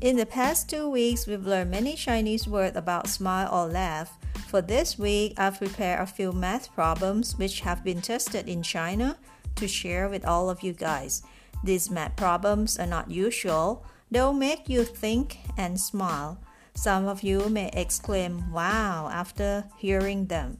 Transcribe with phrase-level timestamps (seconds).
[0.00, 4.16] In the past two weeks, we've learned many Chinese words about smile or laugh.
[4.46, 9.18] For this week, I've prepared a few math problems which have been tested in China
[9.56, 11.24] to share with all of you guys.
[11.64, 16.38] These math problems are not usual, they'll make you think and smile.
[16.74, 20.58] Some of you may exclaim, wow, after hearing them.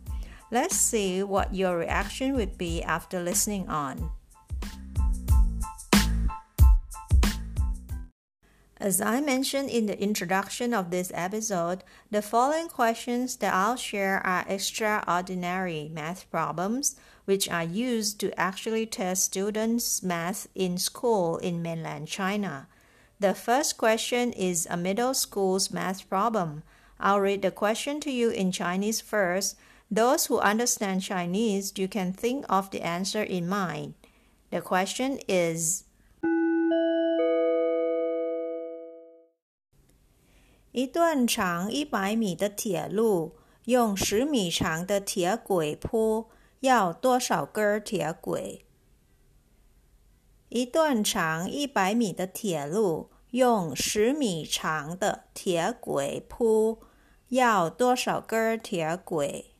[0.50, 4.10] Let's see what your reaction would be after listening on.
[8.80, 14.24] As I mentioned in the introduction of this episode, the following questions that I'll share
[14.24, 21.60] are extraordinary math problems which are used to actually test students' math in school in
[21.60, 22.68] mainland China.
[23.18, 26.62] The first question is a middle school's math problem.
[27.00, 29.56] I'll read the question to you in Chinese first
[29.90, 33.94] those who understand Chinese, you can think of the answer in mind.
[34.50, 35.84] The question is
[40.77, 43.35] 一段长一百米的铁路，
[43.65, 46.29] 用十米长的铁轨铺，
[46.61, 48.65] 要多少根铁轨？
[50.49, 56.79] 一段长一百米的铁路，用十米长的铁轨铺，
[57.29, 59.53] 要多少根铁轨？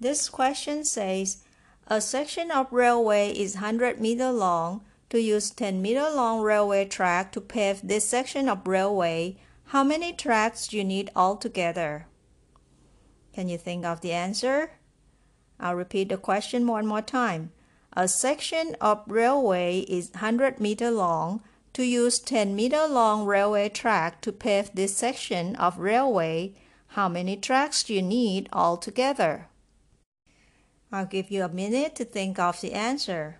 [0.00, 1.38] This question says
[1.86, 4.80] a section of railway is 100 meter long.
[5.10, 9.36] To use 10 meter long railway track to pave this section of railway,
[9.73, 12.05] how many tracks do you need altogether?
[13.33, 14.73] Can you think of the answer?
[15.59, 17.51] I'll repeat the question one more time.
[17.93, 21.41] A section of railway is 100 meter long.
[21.73, 26.53] To use 10 meter long railway track to pave this section of railway,
[26.89, 29.47] how many tracks do you need altogether?
[30.91, 33.39] I'll give you a minute to think of the answer.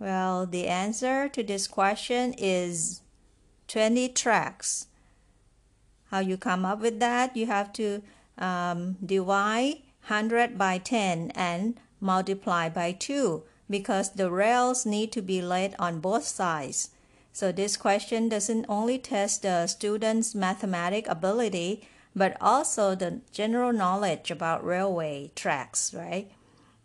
[0.00, 3.02] Well, the answer to this question is
[3.68, 4.86] 20 tracks.
[6.10, 7.36] How you come up with that?
[7.36, 8.02] You have to
[8.38, 15.42] um, divide 100 by 10 and multiply by 2 because the rails need to be
[15.42, 16.90] laid on both sides.
[17.34, 24.30] So this question doesn't only test the student's mathematic ability, but also the general knowledge
[24.30, 26.32] about railway tracks, right?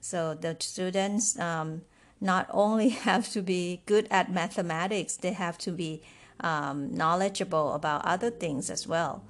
[0.01, 1.81] So the students um,
[2.19, 6.03] not only have to be good at mathematics, they have to be
[6.39, 9.23] um, knowledgeable about other things as well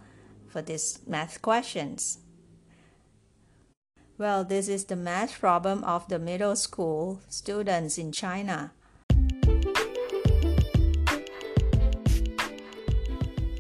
[0.48, 2.20] for these math questions.
[4.18, 8.72] Well, this is the math problem of the middle school students in China.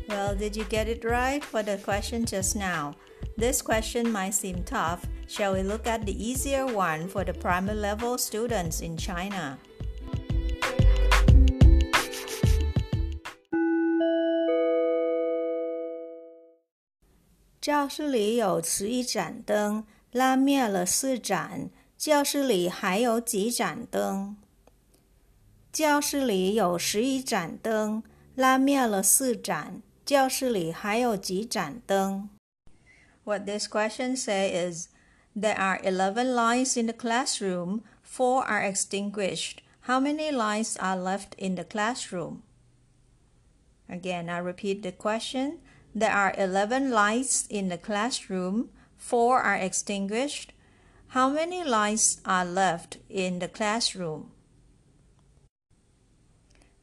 [0.08, 2.96] Well, did you get it right for the question just now?
[3.38, 5.06] This question might seem tough.
[5.28, 9.60] Shall we look at the easier one for the primary level students in China?
[17.60, 17.90] 教
[33.26, 34.88] ？What this question say is,
[35.36, 37.84] there are eleven lights in the classroom.
[38.02, 39.62] Four are extinguished.
[39.82, 42.44] How many lights are left in the classroom?
[43.90, 45.60] Again, I repeat the question.
[45.94, 48.70] There are eleven lights in the classroom.
[48.96, 50.54] Four are extinguished.
[51.10, 54.32] How many lights are left in the classroom?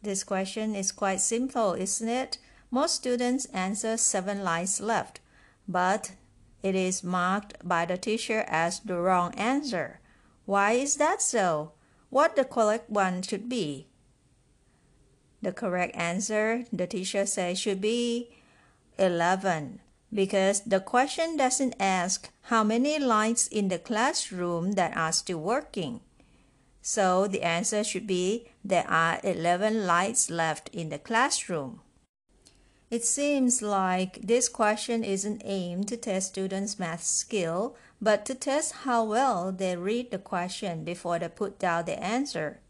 [0.02, 2.38] This question is quite simple, isn't it?
[2.70, 5.20] Most students answer seven lights left,
[5.69, 6.12] but
[6.62, 10.00] it is marked by the teacher as the wrong answer.
[10.44, 11.73] Why is that so?
[12.11, 13.88] What the correct one should be?
[15.41, 18.31] The correct answer, the teacher says, should be
[18.99, 19.81] 11
[20.12, 26.00] because the question doesn't ask how many lights in the classroom that are still working.
[26.82, 31.81] So the answer should be there are 11 lights left in the classroom.
[32.92, 38.84] It seems like this question isn't aimed to test students' math skill, but to test
[38.84, 42.60] how well they read the question before they put down the answer.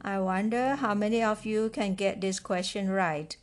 [0.00, 3.36] I wonder how many of you can get this question right.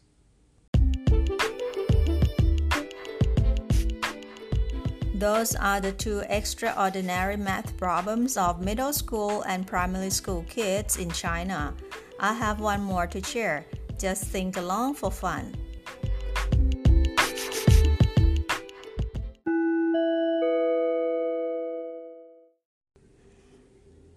[5.13, 11.11] Those are the two extraordinary math problems of middle school and primary school kids in
[11.11, 11.75] China.
[12.19, 13.67] I have one more to share.
[13.99, 15.53] Just think along for fun.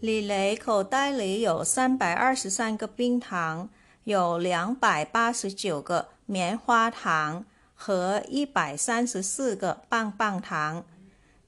[0.00, 3.70] 李雷口袋里有三百二十三个冰糖，
[4.04, 10.84] 有两百八十九个棉花糖和一百三十四个棒棒糖。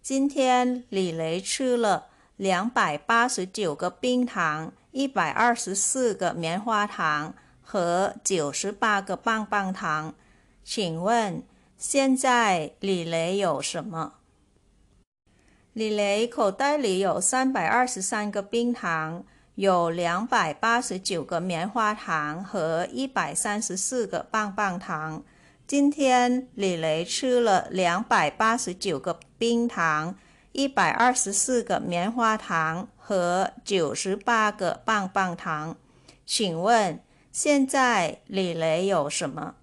[0.01, 2.07] 今天李雷吃了
[2.37, 7.35] 两百八十九个冰糖，一百二十四个棉花糖。
[7.73, 10.15] 和九十八个棒棒糖。
[10.63, 11.43] 请问
[11.79, 14.17] 现在李雷有什么？
[15.73, 19.25] 李雷口袋里有三百二十三个冰糖，
[19.55, 25.25] 有两百八十九个棉花糖和一百三十四个棒棒糖。
[25.67, 30.15] 今天李雷吃了两百八十九个冰糖，
[30.53, 35.79] 一百二十四个棉花糖和九十八个棒棒糖。
[36.27, 37.01] 请问？
[37.32, 39.56] 现在李雷有什么？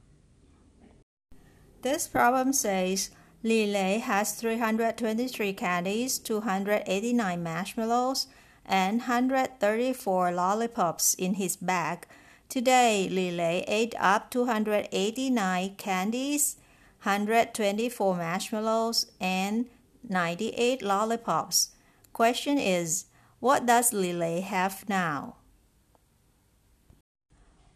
[1.82, 3.11] This problem says
[3.43, 8.26] Li Lei has 323 candies, 289 marshmallows,
[8.64, 12.06] and 134 lollipops in his bag.
[12.49, 16.56] Today, Li Lei ate up 289 candies,
[17.02, 19.67] 124 marshmallows, and
[20.08, 21.73] 98 lollipops.
[22.14, 23.06] Question is,
[23.41, 25.37] what does Li Lei have now?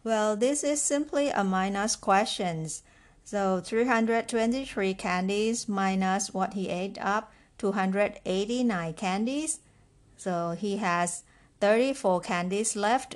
[0.03, 2.83] Well, this is simply a minus questions.
[3.23, 9.61] So 323 candies minus what he ate up, 289 candies.
[10.17, 11.23] So he has
[11.61, 13.15] 34 candies left.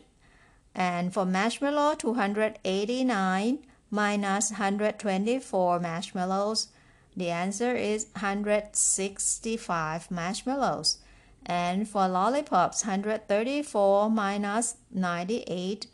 [0.73, 3.59] And for marshmallow, 289
[3.91, 6.69] minus 124 marshmallows.
[7.17, 10.99] The answer is 165 marshmallows.
[11.45, 15.87] And for lollipops, 134 minus 98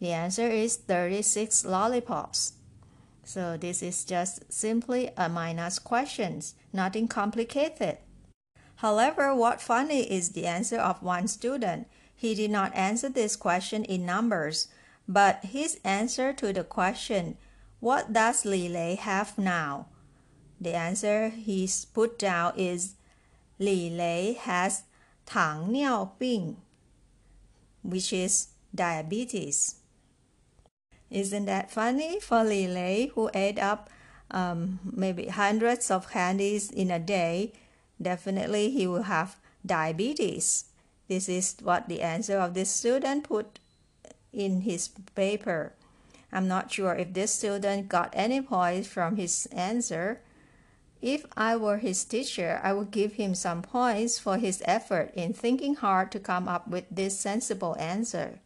[0.00, 2.52] the answer is 36 lollipops.
[3.24, 7.98] So this is just simply a minus questions, nothing complicated.
[8.76, 11.88] However, what funny is the answer of one student.
[12.14, 14.68] He did not answer this question in numbers,
[15.08, 17.36] but his answer to the question,
[17.80, 19.88] what does Li Lei have now?
[20.60, 22.94] The answer he's put down is
[23.58, 24.84] Li Lei has
[25.26, 26.56] thang niao bing,"
[27.82, 29.76] which is diabetes.
[31.10, 33.90] Isn't that funny for Li Lei, who ate up
[34.30, 37.52] um, maybe hundreds of candies in a day?
[38.00, 40.66] Definitely he will have diabetes.
[41.08, 43.60] This is what the answer of this student put
[44.32, 45.72] in his paper.
[46.32, 50.20] I'm not sure if this student got any points from his answer.
[51.00, 55.32] If I were his teacher, I would give him some points for his effort in
[55.32, 58.40] thinking hard to come up with this sensible answer.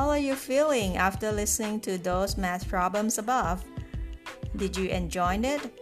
[0.00, 3.62] How are you feeling after listening to those math problems above?
[4.56, 5.78] Did you enjoy it?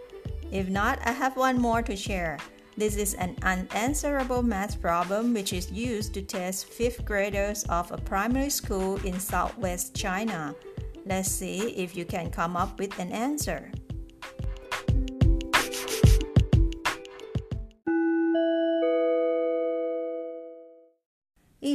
[0.50, 2.36] If not, I have one more to share.
[2.76, 7.96] This is an unanswerable math problem which is used to test fifth graders of a
[7.96, 10.52] primary school in southwest China.
[11.06, 13.70] Let's see if you can come up with an answer.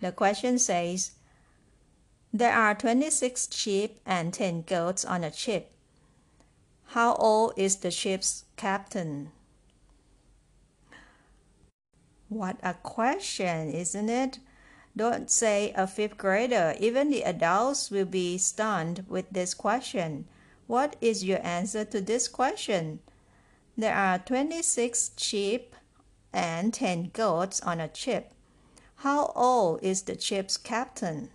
[0.00, 1.12] The question says
[2.32, 5.72] There are 26 sheep and 10 goats on a ship.
[6.88, 9.32] How old is the ship's captain?
[12.28, 14.38] What a question, isn't it?
[14.96, 16.74] Don't say a fifth grader.
[16.78, 20.26] Even the adults will be stunned with this question.
[20.66, 23.00] What is your answer to this question?
[23.76, 25.74] There are 26 sheep
[26.32, 28.33] and 10 goats on a ship.
[29.04, 31.28] How old is the ship's captain?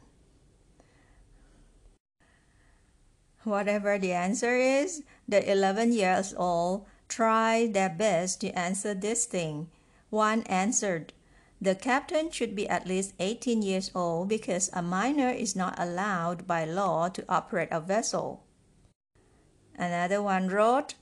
[3.43, 9.69] Whatever the answer is, the 11 years old tried their best to answer this thing.
[10.09, 11.13] One answered,
[11.61, 16.47] The captain should be at least 18 years old because a minor is not allowed
[16.47, 18.45] by law to operate a vessel.
[19.77, 20.95] Another one wrote,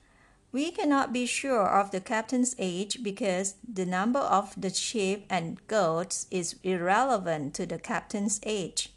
[0.51, 5.65] We cannot be sure of the captain's age because the number of the sheep and
[5.67, 8.93] goats is irrelevant to the captain's age.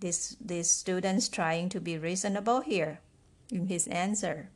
[0.00, 3.00] This, this student's trying to be reasonable here
[3.50, 4.50] in his answer.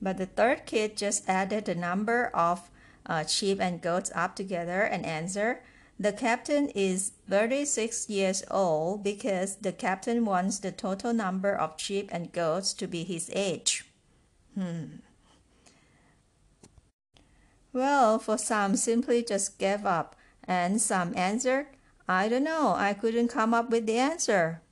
[0.00, 2.70] But the third kid just added the number of
[3.06, 5.62] uh, sheep and goats up together and answer.
[5.98, 12.10] The captain is 36 years old because the captain wants the total number of sheep
[12.12, 13.84] and goats to be his age.
[14.54, 14.98] Hmm.
[17.72, 21.66] Well, for some simply just gave up, and some answered,
[22.08, 24.62] I don't know, I couldn't come up with the answer.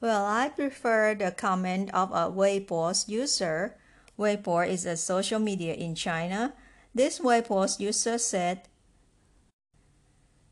[0.00, 3.76] Well, I prefer the comment of a Weibo's user.
[4.18, 6.54] Weibo is a social media in China.
[6.94, 8.62] This Weibo's user said,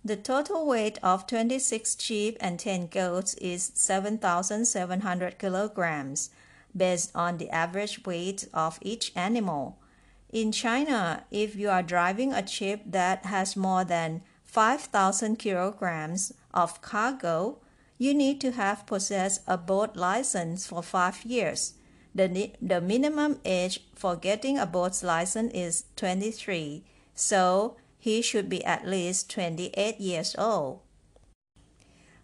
[0.06, 6.28] the total weight of 26 sheep and 10 goats is 7,700 kilograms,
[6.76, 9.78] based on the average weight of each animal.
[10.34, 16.82] In China, if you are driving a ship that has more than 5,000 kilograms of
[16.82, 17.58] cargo,
[17.98, 21.74] you need to have possessed a boat license for five years.
[22.16, 26.82] The, the minimum age for getting a boat's license is 23,
[27.14, 30.80] so he should be at least 28 years old.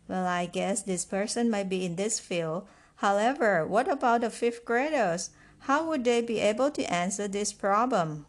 [0.09, 2.67] Well, I guess this person might be in this field.
[2.97, 5.31] However, what about the fifth graders?
[5.64, 8.26] How would they be able to answer this problem?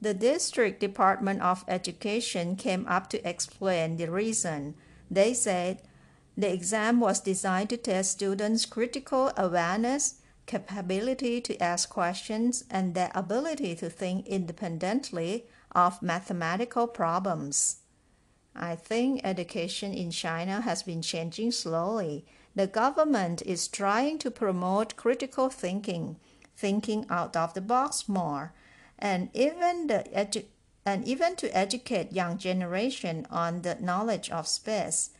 [0.00, 4.74] The District Department of Education came up to explain the reason.
[5.10, 5.82] They said
[6.36, 13.10] the exam was designed to test students' critical awareness, capability to ask questions, and their
[13.14, 17.78] ability to think independently of mathematical problems.
[18.54, 22.24] I think education in China has been changing slowly.
[22.54, 26.16] The government is trying to promote critical thinking,
[26.58, 28.52] thinking out of the box more,
[28.98, 30.44] and even the edu-
[30.84, 35.10] and even to educate young generation on the knowledge of space.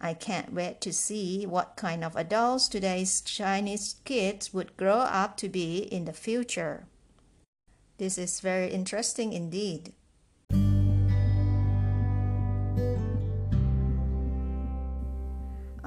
[0.00, 5.36] I can't wait to see what kind of adults today's Chinese kids would grow up
[5.38, 6.86] to be in the future.
[7.98, 9.92] This is very interesting indeed.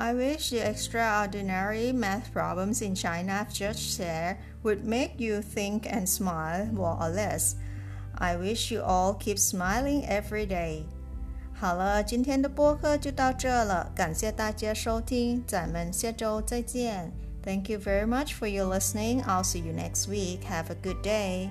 [0.01, 5.87] I wish the extraordinary math problems in China I've just shared would make you think
[5.87, 7.57] and smile more or less.
[8.19, 10.85] I wish you all keep smiling every day.
[11.55, 17.13] 好了，今天的播客就到这了，感谢大家收听，咱们下周再见。
[17.43, 19.23] Thank you very much for your listening.
[19.23, 20.41] I'll see you next week.
[20.51, 21.51] Have a good day.